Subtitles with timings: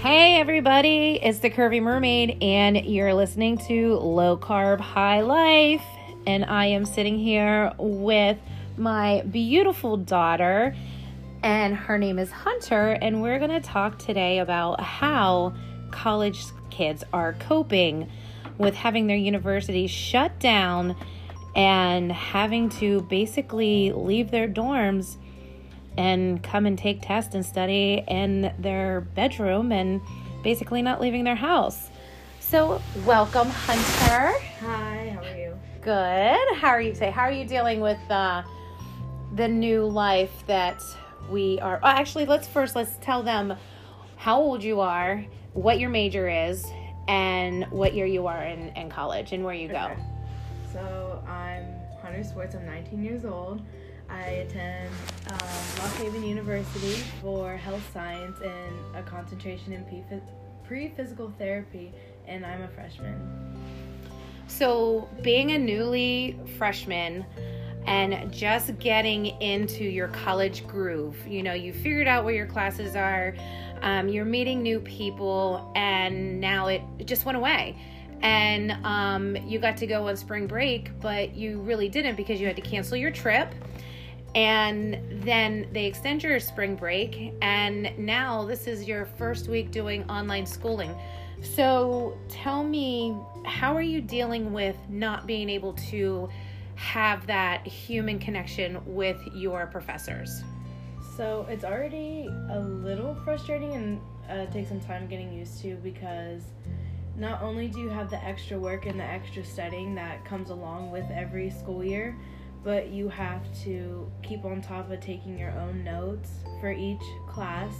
[0.00, 5.84] Hey everybody, it's the Curvy Mermaid, and you're listening to Low Carb High Life.
[6.26, 8.38] And I am sitting here with
[8.78, 10.74] my beautiful daughter,
[11.42, 12.92] and her name is Hunter.
[13.02, 15.52] And we're going to talk today about how
[15.90, 18.10] college kids are coping
[18.56, 20.96] with having their university shut down
[21.54, 25.18] and having to basically leave their dorms
[25.96, 30.00] and come and take tests and study in their bedroom and
[30.42, 31.90] basically not leaving their house.
[32.38, 34.32] So, welcome, Hunter.
[34.60, 35.58] Hi, how are you?
[35.82, 36.56] Good.
[36.56, 37.10] How are you today?
[37.10, 38.42] How are you dealing with uh,
[39.36, 40.82] the new life that
[41.30, 41.78] we are?
[41.82, 43.54] Oh, actually, let's first let's tell them
[44.16, 46.66] how old you are, what your major is,
[47.08, 49.90] and what year you are in, in college and where you go.
[50.72, 51.64] So I'm
[52.02, 52.54] Hunter Swartz.
[52.54, 53.62] I'm 19 years old.
[54.10, 54.90] I attend
[55.30, 55.38] um,
[55.78, 60.22] Lock Haven University for health science and a concentration in
[60.64, 61.92] pre physical therapy,
[62.26, 63.50] and I'm a freshman.
[64.46, 67.24] So, being a newly freshman
[67.86, 72.96] and just getting into your college groove, you know, you figured out where your classes
[72.96, 73.34] are,
[73.82, 77.76] um, you're meeting new people, and now it, just went away.
[78.22, 82.46] And um, you got to go on spring break, but you really didn't because you
[82.46, 83.54] had to cancel your trip
[84.34, 87.34] and then they extend your spring break.
[87.42, 90.94] And now this is your first week doing online schooling.
[91.42, 96.28] So tell me how are you dealing with not being able to
[96.76, 100.42] have that human connection with your professors?
[101.16, 106.42] So it's already a little frustrating and uh, takes some time getting used to because
[107.16, 110.90] not only do you have the extra work and the extra studying that comes along
[110.90, 112.16] with every school year
[112.62, 116.30] but you have to keep on top of taking your own notes
[116.60, 117.72] for each class,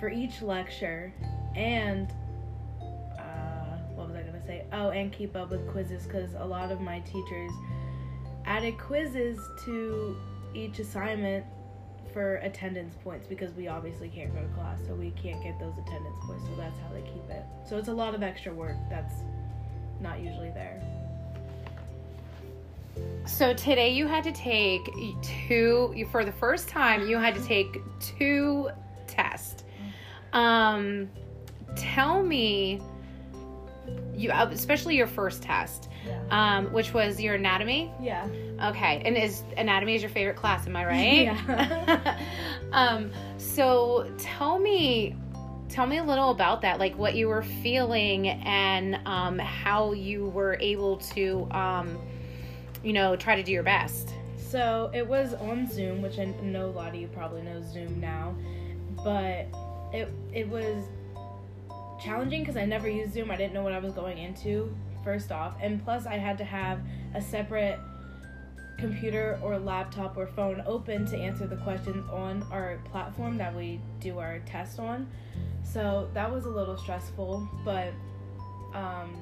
[0.00, 1.12] for each lecture,
[1.54, 2.12] and
[3.18, 4.64] uh, what was I gonna say?
[4.72, 7.52] Oh, and keep up with quizzes because a lot of my teachers
[8.44, 10.16] added quizzes to
[10.54, 11.44] each assignment
[12.12, 15.74] for attendance points because we obviously can't go to class, so we can't get those
[15.78, 16.44] attendance points.
[16.44, 17.44] So that's how they keep it.
[17.64, 19.14] So it's a lot of extra work that's
[20.00, 20.82] not usually there.
[23.24, 24.90] So today you had to take
[25.22, 28.68] two for the first time you had to take two
[29.06, 29.64] tests.
[30.32, 31.08] Um
[31.76, 32.80] tell me
[34.14, 35.88] you uh, especially your first test.
[36.06, 36.20] Yeah.
[36.30, 37.90] Um which was your anatomy?
[38.00, 38.28] Yeah.
[38.62, 39.02] Okay.
[39.04, 41.22] And is anatomy is your favorite class, am I right?
[41.24, 42.18] Yeah.
[42.72, 45.16] um so tell me
[45.68, 50.26] tell me a little about that like what you were feeling and um how you
[50.28, 51.98] were able to um
[52.82, 54.14] you know, try to do your best?
[54.36, 58.00] So it was on Zoom, which I know a lot of you probably know Zoom
[58.00, 58.34] now,
[59.02, 59.46] but
[59.92, 60.84] it it was
[62.02, 63.30] challenging because I never used Zoom.
[63.30, 66.44] I didn't know what I was going into first off, and plus I had to
[66.44, 66.80] have
[67.14, 67.78] a separate
[68.78, 73.80] computer or laptop or phone open to answer the questions on our platform that we
[74.00, 75.08] do our test on.
[75.62, 77.92] So that was a little stressful, but
[78.74, 79.14] um,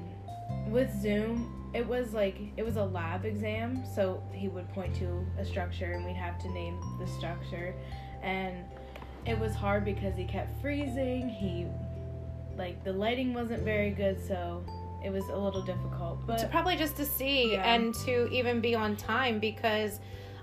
[0.67, 5.25] with Zoom, it was like it was a lab exam so he would point to
[5.39, 7.73] a structure and we'd have to name the structure
[8.21, 8.57] and
[9.25, 11.65] it was hard because he kept freezing he
[12.57, 14.63] like the lighting wasn't very good so
[15.03, 17.73] it was a little difficult but to probably just to see Yeah.
[17.73, 19.99] and to even be on time because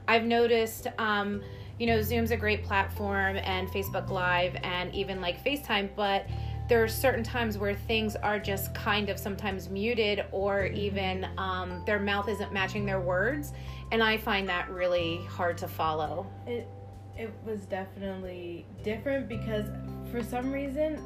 [0.09, 1.43] i've noticed um
[1.79, 6.27] you know zoom's a great platform and facebook live and even like facetime but
[6.69, 11.83] there are certain times where things are just kind of sometimes muted or even um,
[11.87, 13.53] their mouth isn't matching their words
[13.91, 16.27] and i find that really hard to follow.
[16.47, 16.69] It
[17.17, 19.67] it was definitely different because
[20.11, 21.03] for some reason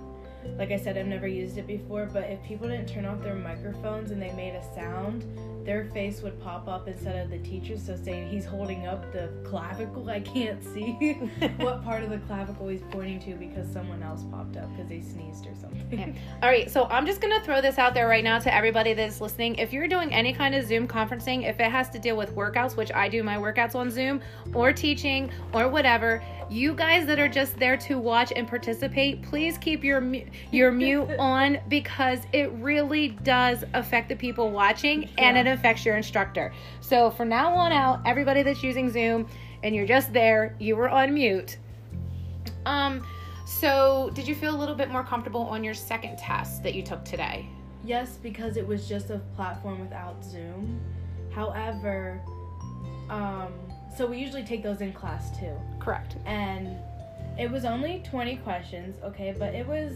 [0.58, 3.34] like I said, I've never used it before, but if people didn't turn off their
[3.34, 5.24] microphones and they made a sound,
[5.64, 7.78] their face would pop up instead of the teacher.
[7.78, 11.12] So saying he's holding up the clavicle, I can't see
[11.58, 15.00] what part of the clavicle he's pointing to because someone else popped up because they
[15.00, 15.86] sneezed or something.
[15.92, 16.14] Okay.
[16.42, 19.20] All right, so I'm just gonna throw this out there right now to everybody that's
[19.20, 19.56] listening.
[19.56, 22.76] If you're doing any kind of Zoom conferencing, if it has to deal with workouts,
[22.76, 24.20] which I do my workouts on Zoom,
[24.54, 29.58] or teaching, or whatever, you guys that are just there to watch and participate, please
[29.58, 30.02] keep your
[30.50, 35.96] your mute on because it really does affect the people watching and it Affects your
[35.96, 36.52] instructor.
[36.80, 39.26] So from now on out, everybody that's using Zoom
[39.62, 41.58] and you're just there, you were on mute.
[42.66, 43.06] Um,
[43.46, 46.82] so did you feel a little bit more comfortable on your second test that you
[46.82, 47.48] took today?
[47.84, 50.80] Yes, because it was just a platform without Zoom.
[51.32, 52.20] However,
[53.10, 53.52] um,
[53.96, 55.54] so we usually take those in class too.
[55.78, 56.16] Correct.
[56.26, 56.76] and
[57.38, 59.94] it was only 20 questions okay but it was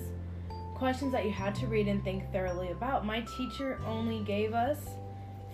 [0.76, 3.05] questions that you had to read and think thoroughly about.
[3.05, 4.79] My teacher only gave us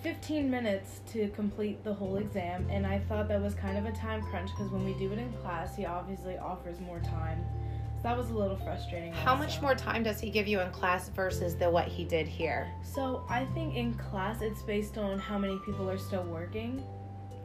[0.03, 3.93] 15 minutes to complete the whole exam, and I thought that was kind of a
[3.93, 7.39] time crunch because when we do it in class, he obviously offers more time.
[7.97, 9.13] So that was a little frustrating.
[9.13, 9.45] How also.
[9.45, 12.69] much more time does he give you in class versus the what he did here?
[12.83, 16.83] So I think in class it's based on how many people are still working.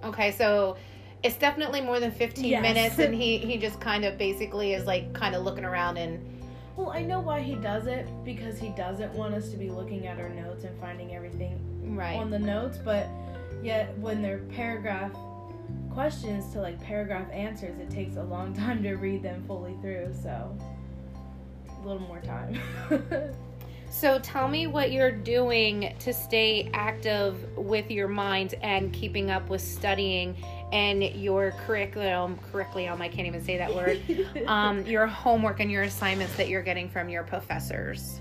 [0.03, 0.77] Okay, so
[1.21, 2.61] it's definitely more than 15 Yes.
[2.61, 6.19] minutes and he he just kind of basically is like kind of looking around and
[6.77, 10.05] Well, I know why he does it because he doesn't want us to be looking
[10.05, 12.15] at our notes and finding everything right.
[12.15, 13.09] on the notes, but
[13.63, 15.11] yet when they're paragraph
[15.89, 20.13] questions to like paragraph answers, it takes a long time to read them fully through,
[20.21, 20.55] so
[21.67, 22.59] a little more time.
[23.89, 29.49] So tell me what you're doing to stay active with your mind and keeping up
[29.49, 30.35] with studying
[30.73, 34.01] and your curriculum curriculum I can't even say that word
[34.47, 38.19] um, your homework and your assignments that you're getting from your professors.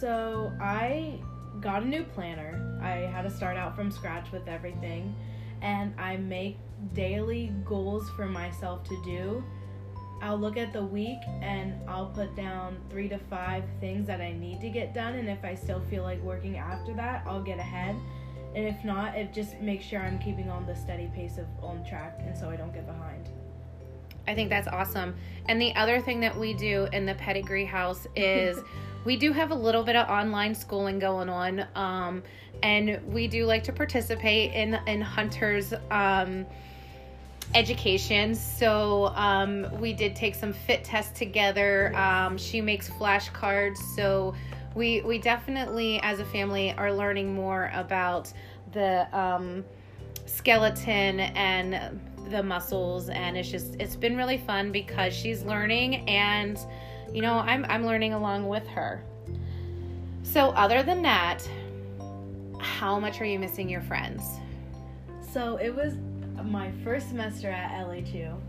[0.00, 1.18] so I
[1.60, 2.78] got a new planner.
[2.82, 5.14] I had to start out from scratch with everything,
[5.62, 6.58] and I make
[6.92, 9.42] daily goals for myself to do.
[10.20, 14.32] I'll look at the week and I'll put down three to five things that I
[14.32, 17.58] need to get done, and if I still feel like working after that, I'll get
[17.58, 17.96] ahead.
[18.54, 21.84] And if not, it just makes sure I'm keeping on the steady pace of on
[21.84, 23.28] track, and so I don't get behind.
[24.26, 25.14] I think that's awesome.
[25.48, 28.58] And the other thing that we do in the Peddigree house is
[29.04, 31.66] we do have a little bit of online schooling going on.
[31.74, 32.22] Um,
[32.62, 36.46] and we do like to participate in in Hunter's um,
[37.54, 38.34] education.
[38.34, 41.94] So um, we did take some fit tests together.
[41.94, 43.76] Um, she makes flashcards.
[43.94, 44.34] So
[44.74, 48.32] we we definitely as a family are learning more about
[48.72, 49.64] the um,
[50.26, 52.00] skeleton and
[52.30, 56.58] the muscles and it's just it's been really fun because she's learning and
[57.12, 59.04] you know I'm I'm learning along with her.
[60.22, 61.48] So other than that,
[62.58, 64.22] how much are you missing your friends?
[65.32, 65.94] So it was
[66.44, 68.40] my first semester at LHU.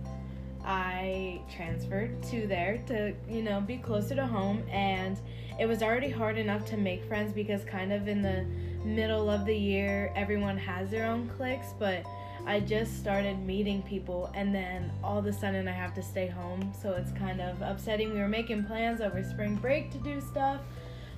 [0.65, 5.19] I transferred to there to, you know, be closer to home and
[5.59, 8.45] it was already hard enough to make friends because kind of in the
[8.83, 12.03] middle of the year everyone has their own cliques, but
[12.47, 16.27] I just started meeting people and then all of a sudden I have to stay
[16.27, 18.13] home, so it's kind of upsetting.
[18.13, 20.61] We were making plans over spring break to do stuff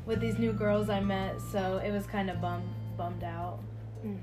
[0.06, 2.64] with these new girls I met, so it was kind of bum
[2.98, 3.60] bummed out.
[4.06, 4.18] Mm.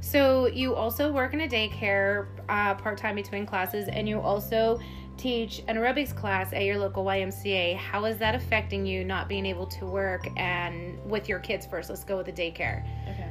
[0.00, 4.78] So you also work in a daycare uh, part time between classes, and you also
[5.16, 7.76] teach an aerobics class at your local YMCA.
[7.76, 11.90] How is that affecting you not being able to work and with your kids first?
[11.90, 12.84] Let's go with the daycare.
[13.10, 13.28] Okay.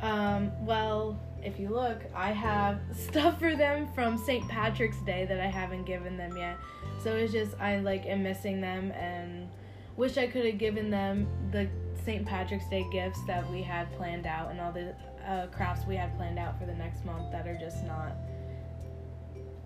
[0.00, 4.46] Um, well, if you look, I have stuff for them from St.
[4.48, 6.58] Patrick's Day that I haven't given them yet.
[7.02, 9.48] So it's just I like am missing them and
[9.96, 11.68] wish I could have given them the
[12.06, 12.24] St.
[12.24, 14.94] Patrick's Day gifts that we had planned out and all the
[15.28, 18.12] uh, crafts we had planned out for the next month that are just not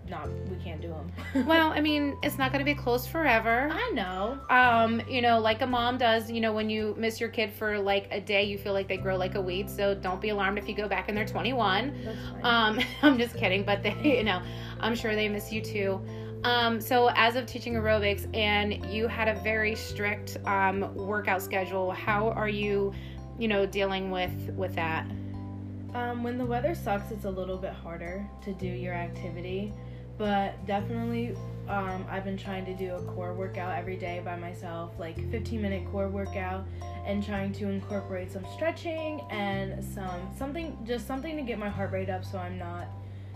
[0.09, 1.11] not we can't do them.
[1.47, 3.69] Well, I mean, it's not going to be closed forever.
[3.71, 4.39] I know.
[4.49, 7.79] um you know like a mom does you know when you miss your kid for
[7.79, 10.57] like a day you feel like they grow like a weed so don't be alarmed
[10.57, 12.45] if you go back and they're 21 That's fine.
[12.79, 14.41] um i'm just kidding but they you know
[14.81, 16.01] i'm sure they miss you too
[16.43, 21.91] um so as of teaching aerobics and you had a very strict um workout schedule
[21.91, 22.91] how are you
[23.37, 25.05] you know dealing with with that
[25.93, 29.73] Um, when the weather sucks, it's a little bit harder to do your activity,
[30.17, 31.35] but definitely,
[31.67, 35.61] um, I've been trying to do a core workout every day by myself, like 15
[35.61, 36.63] minute core workout,
[37.05, 41.91] and trying to incorporate some stretching and some something, just something to get my heart
[41.91, 42.87] rate up so I'm not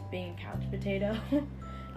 [0.10, 1.18] being a couch potato.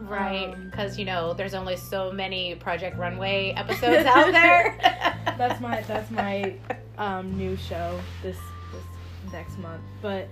[0.00, 4.76] right Um, because you know there's only so many project runway episodes out there
[5.38, 6.55] that's my that's my
[6.99, 8.37] um, new show this
[8.73, 9.83] this next month.
[10.02, 10.28] But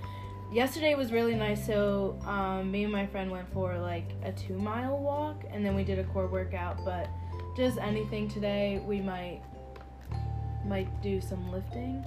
[0.52, 1.64] yesterday was really nice.
[1.66, 5.74] So um, me and my friend went for like a two mile walk, and then
[5.74, 6.84] we did a core workout.
[6.84, 7.08] But
[7.56, 9.40] just anything today, we might
[10.66, 12.04] might do some lifting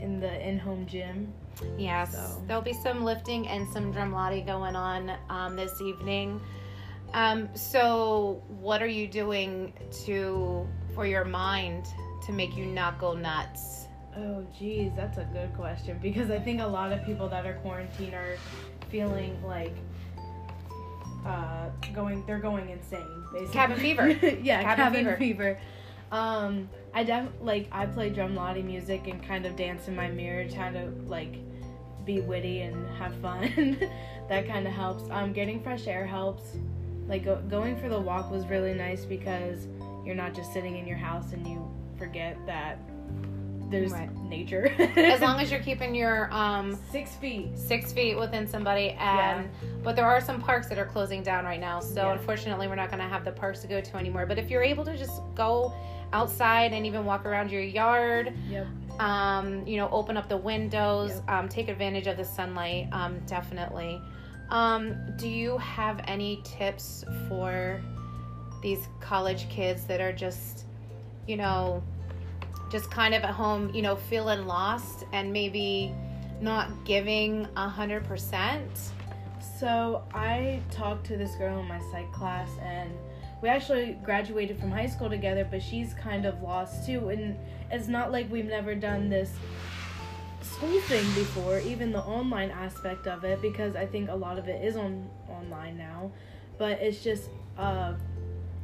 [0.00, 1.32] in the in home gym.
[1.78, 6.40] Yes, So- there'll be some lifting and some drumlati going on um, this evening.
[7.14, 9.72] Um, so, what are you doing
[10.04, 11.86] to for your mind
[12.26, 13.86] to make you not go nuts?
[14.16, 17.54] Oh, geez, that's a good question because I think a lot of people that are
[17.54, 18.36] quarantined are
[18.90, 19.76] feeling like
[21.26, 22.24] uh, going.
[22.26, 23.24] They're going insane.
[23.32, 24.08] Basically, Cabin fever.
[24.42, 25.16] yeah, Cabin cabin, fever.
[25.16, 25.60] fever.
[26.12, 30.48] Um, I def like I play drumlati music and kind of dance in my mirror,
[30.48, 31.36] trying to like
[32.04, 33.76] be witty and have fun.
[34.28, 35.04] that kind of helps.
[35.10, 36.56] Um, getting fresh air helps.
[37.08, 39.66] Like go- going for the walk was really nice because
[40.04, 42.78] you're not just sitting in your house and you forget that
[43.68, 44.12] there's Right.
[44.28, 44.66] nature.
[44.96, 47.56] as long as you're keeping your um six feet.
[47.58, 49.48] six feet within somebody and
[49.82, 52.12] but there are some parks that are closing down right now so Yeah.
[52.12, 54.62] unfortunately we're not going to have the parks to go to anymore but if you're
[54.62, 55.72] able to just go
[56.12, 58.66] outside and even walk around your yard Yep.
[59.00, 64.00] um, you know open up the windows um, take advantage of the sunlight um, definitely
[64.50, 67.80] um, do you have any tips for
[68.62, 70.64] these college kids that are just
[71.26, 71.82] you know
[72.70, 75.94] just kind of at home you know feeling lost and maybe
[76.40, 78.70] not giving a hundred percent
[79.58, 82.90] So I talked to this girl in my psych class, and
[83.40, 85.46] we actually graduated from high school together.
[85.50, 87.36] But she's kind of lost too, and
[87.70, 89.30] it's not like we've never done this
[90.86, 94.64] thing before, even the online aspect of it, because I think a lot of it
[94.64, 96.10] is on online now.
[96.58, 97.94] But it's just uh,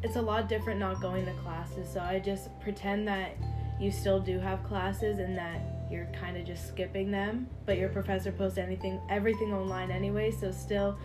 [0.02, 1.88] it's a lot different not going to classes.
[1.92, 3.36] So I just pretend that
[3.80, 7.88] you still do have classes and that you're kind of just skipping them, but your
[7.88, 10.96] professor posts anything everything online anyway, so still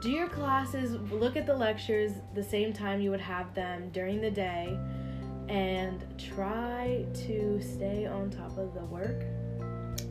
[0.00, 4.20] do your classes, look at the lectures the same time you would have them during
[4.20, 4.78] the day
[5.48, 9.24] and try to stay on top of the work.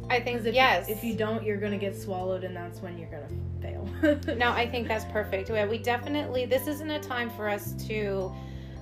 [0.09, 2.97] I think if yes if you don't, you're going to get swallowed and that's when
[2.97, 4.35] you're going to fail.
[4.37, 5.49] No, I think that's perfect.
[5.49, 8.31] Yeah, we definitely this isn't a time for us to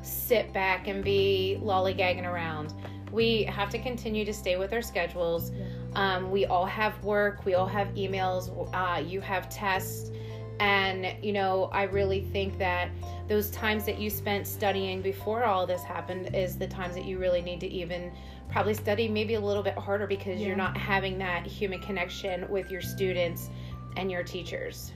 [0.01, 2.73] sit back and be lollygagging around.
[3.11, 5.51] We have to continue to stay with our schedules.
[5.51, 5.65] Yeah.
[5.95, 7.45] Um, we all have work.
[7.45, 8.49] We all have emails.
[8.73, 10.09] Uh, you have tests,
[10.59, 12.89] and you know I really think that
[13.27, 17.17] those times that you spent studying before all this happened is the times that you
[17.17, 18.11] really need to even
[18.51, 20.47] probably study maybe a little bit harder because Yeah.
[20.47, 23.49] you're not having that human connection with your students
[23.97, 24.91] and your teachers.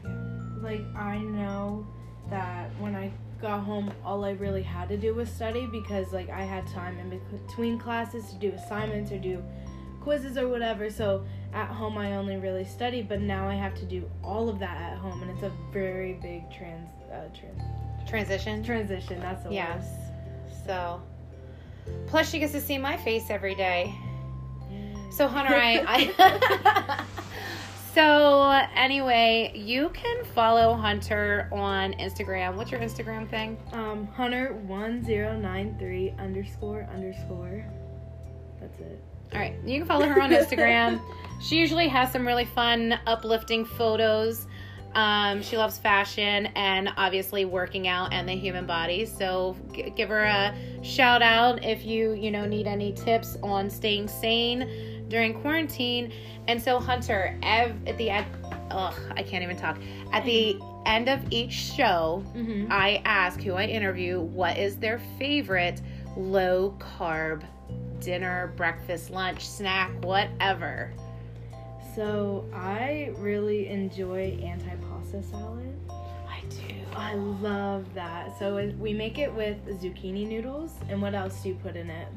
[0.61, 1.85] like I know
[2.29, 3.11] that when I
[3.41, 6.97] got home all I really had to do was study because like I had time
[6.99, 9.43] in between classes to do assignments or do
[10.07, 13.85] quizzes or whatever so at home I only really study, but now I have to
[13.85, 17.61] do all of that at home and it's a very big trans uh, trans
[18.09, 18.63] Transition.
[18.63, 19.83] transition that's the Yes.
[19.85, 20.55] word.
[20.65, 21.01] So,
[22.07, 23.93] plus she gets to see my face every day.
[25.09, 25.83] So Hunter, I,
[26.17, 27.03] I
[27.95, 32.55] so anyway, you can follow Hunter on Instagram.
[32.55, 33.57] What's your Instagram thing?
[33.73, 37.65] um Hunter one zero nine three underscore underscore
[38.61, 39.01] that's it
[39.33, 41.01] All right, you can follow her on Instagram.
[41.41, 44.47] she usually has some really fun, uplifting photos.
[44.95, 49.05] Um, she loves fashion and obviously working out and the human body.
[49.05, 53.69] So g- give her a shout out if you you know need any tips on
[53.69, 56.11] staying sane during quarantine.
[56.47, 58.25] And so Hunter, ev- at the end,
[58.71, 59.77] ugh, I can't even talk.
[60.13, 62.71] At the end of each show, mm-hmm.
[62.71, 65.81] I ask who I interview what is their favorite
[66.15, 67.43] low carb
[67.99, 70.93] dinner, breakfast, lunch, snack, whatever.
[71.95, 75.73] so I really enjoy anti-pasta salad
[76.37, 76.75] I do.
[76.95, 78.37] I love that.
[78.37, 80.71] So we make it with zucchini noodles.
[80.89, 82.07] And what else do you put in it?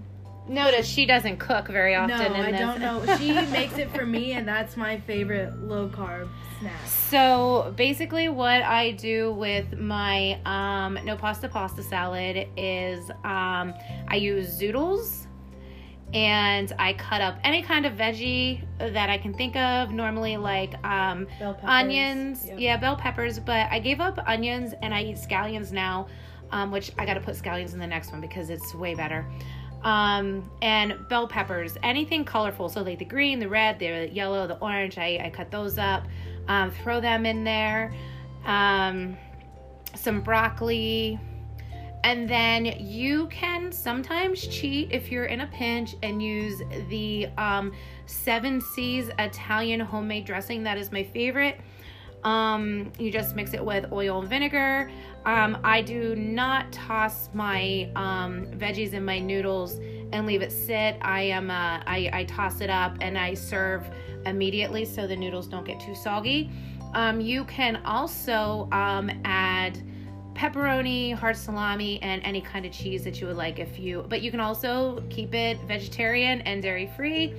[0.48, 2.32] Notice she doesn't cook very often.
[2.32, 2.60] no, I this.
[2.60, 3.16] don't know.
[3.18, 6.86] She makes it for me, and that's my favorite low carb snack.
[6.86, 13.74] So basically, what I do with my um, no pasta pasta salad is um,
[14.08, 15.26] I use zoodles
[16.12, 19.92] and I cut up any kind of veggie that I can think of.
[19.92, 22.58] Normally, like um, Bell onions, Yep.
[22.58, 23.38] yeah, bell peppers.
[23.38, 26.08] But I gave up onions and I eat scallions now,
[26.50, 29.24] um, which I got to put scallions in the next one because it's way better.
[29.82, 32.68] Um, and bell peppers, anything colorful.
[32.68, 34.98] So like the green, the red, the yellow, the orange.
[34.98, 36.04] I, I cut those up,
[36.48, 37.92] um, throw them in there.
[38.44, 39.16] Um,
[39.94, 41.18] some broccoli.
[42.02, 47.72] And then you can sometimes cheat if you're in a pinch and use the um,
[48.06, 50.62] Seven Seas Italian homemade dressing.
[50.62, 51.60] That is my favorite.
[52.24, 54.90] Um, you just mix it with oil and vinegar.
[55.24, 59.78] Um, I do not toss my um, veggies in my noodles
[60.12, 60.96] and leave it sit.
[61.02, 63.88] I am uh, I, toss it up and I serve
[64.26, 66.50] immediately so the noodles don't get too soggy.
[66.94, 69.78] Um, you can also um, add
[70.40, 74.22] pepperoni, hard salami, and any kind of cheese that you would like if you but
[74.22, 77.34] you can also keep it vegetarian and dairy free.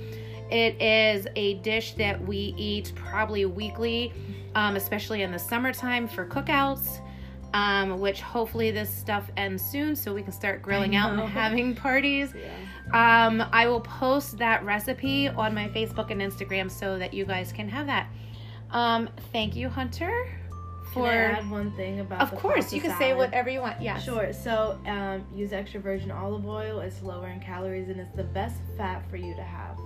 [0.50, 4.12] It is a dish that we eat probably weekly,
[4.54, 7.00] um, especially in the summertime for cookouts.
[7.54, 11.74] Um, which hopefully this stuff ends soon so we can start grilling out and having
[11.88, 12.32] parties.
[12.34, 13.26] Yeah.
[13.26, 17.52] Um, I will post that recipe on my Facebook and Instagram so that you guys
[17.52, 18.08] can have that.
[18.70, 20.30] Um, thank you, Hunter,
[20.92, 21.34] Can.
[21.34, 23.80] I add one thing about of course, you can say whatever you want.
[23.80, 24.04] Yes.
[24.04, 24.32] Sure.
[24.32, 26.80] So um, use extra virgin olive oil.
[26.80, 29.78] It's lower in calories and it's the best fat for you to have.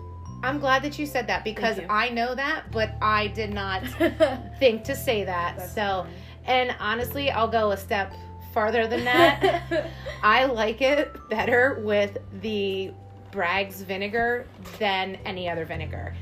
[0.43, 1.81] I'm glad that you said that because.
[1.89, 3.87] I know that, but I did not
[4.59, 5.57] think to say that.
[5.59, 6.07] That's so,
[6.45, 8.13] and honestly, I'll go a step
[8.53, 9.91] farther than that.
[10.23, 12.93] I like it better with the
[13.31, 14.47] Bragg's vinegar
[14.79, 16.15] than any other vinegar.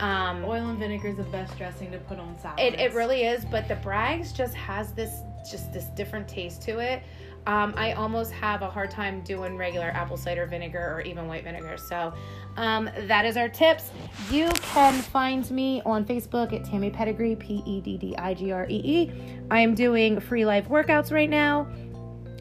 [0.00, 2.60] Um, Oil and vinegar is the best dressing to put on salads.
[2.60, 6.78] it, it really is, but the Bragg's just has this just this different taste to
[6.78, 7.02] it.
[7.46, 11.44] Um, I almost have a hard time doing regular apple cider vinegar or even white
[11.44, 11.76] vinegar.
[11.76, 12.14] So
[12.56, 13.90] um, that is our tips.
[14.30, 18.50] You can find me on Facebook at Tammy Peddigree, P E D D I G
[18.50, 19.12] R E E.
[19.50, 21.68] I am doing free live workouts right now.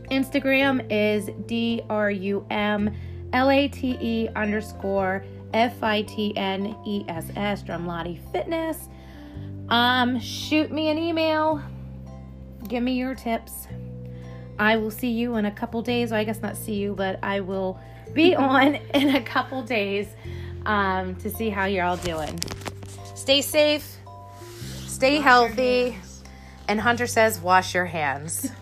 [0.09, 2.95] Instagram is D R U M
[3.33, 8.89] L A T E underscore F I T N E S S, Drumlottie Fitness.
[9.69, 11.61] Um, shoot me an email.
[12.67, 13.67] Give me your tips.
[14.59, 16.11] I will see you in a couple days.
[16.11, 17.79] Well, I guess not see you, but I will
[18.13, 20.07] be on in a couple days
[20.65, 22.39] um, to see how you're all doing.
[23.15, 23.97] Stay safe,
[24.85, 25.97] stay healthy,
[26.67, 28.51] and Hunter says, wash your hands.